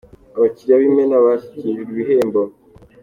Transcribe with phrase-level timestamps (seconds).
[0.35, 2.41] Abakiliya b’imena ba bashyikirijwe ibihembo